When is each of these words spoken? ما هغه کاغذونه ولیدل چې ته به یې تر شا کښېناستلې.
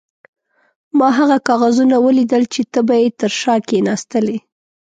ما 0.97 1.09
هغه 1.19 1.37
کاغذونه 1.47 1.95
ولیدل 2.05 2.43
چې 2.53 2.61
ته 2.71 2.79
به 2.87 2.95
یې 3.01 3.09
تر 3.19 3.31
شا 3.41 3.55
کښېناستلې. 3.67 4.37